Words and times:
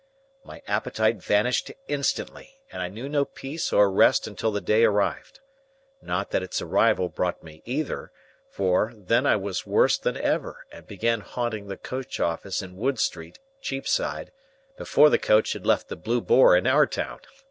My 0.43 0.63
appetite 0.65 1.17
vanished 1.21 1.69
instantly, 1.87 2.57
and 2.71 2.81
I 2.81 2.87
knew 2.87 3.07
no 3.07 3.23
peace 3.23 3.71
or 3.71 3.91
rest 3.91 4.25
until 4.25 4.49
the 4.51 4.59
day 4.59 4.83
arrived. 4.83 5.41
Not 6.01 6.31
that 6.31 6.41
its 6.41 6.59
arrival 6.59 7.07
brought 7.07 7.43
me 7.43 7.61
either; 7.65 8.11
for, 8.49 8.93
then 8.95 9.27
I 9.27 9.35
was 9.35 9.67
worse 9.67 9.99
than 9.99 10.17
ever, 10.17 10.65
and 10.71 10.87
began 10.87 11.21
haunting 11.21 11.67
the 11.67 11.77
coach 11.77 12.19
office 12.19 12.63
in 12.63 12.77
Wood 12.77 12.97
Street, 12.97 13.37
Cheapside, 13.61 14.31
before 14.75 15.11
the 15.11 15.19
coach 15.19 15.53
had 15.53 15.67
left 15.67 15.87
the 15.87 15.95
Blue 15.95 16.19
Boar 16.19 16.57
in 16.57 16.65
our 16.65 16.87
town. 16.87 17.19